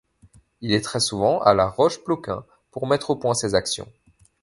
Il 0.61 0.73
est 0.73 0.81
très 0.81 0.99
souvent 0.99 1.41
à 1.43 1.53
la 1.53 1.67
Roche-Ploquin 1.69 2.43
pour 2.71 2.87
mettre 2.87 3.11
au 3.11 3.15
point 3.17 3.35
ses 3.35 3.53
actions. 3.53 3.87